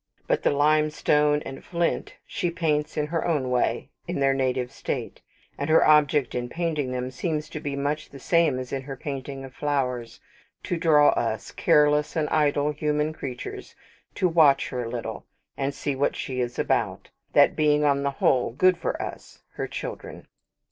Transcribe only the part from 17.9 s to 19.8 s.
the whole good for us, her